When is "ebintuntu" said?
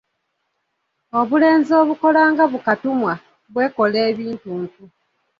4.09-4.81